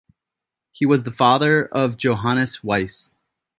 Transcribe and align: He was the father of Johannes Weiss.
He 0.71 0.83
was 0.87 1.03
the 1.03 1.11
father 1.11 1.67
of 1.67 1.95
Johannes 1.95 2.63
Weiss. 2.63 3.09